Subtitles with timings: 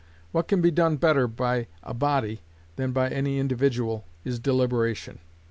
[0.31, 2.41] What can be done better by a body
[2.75, 5.19] than by any individual is deliberation.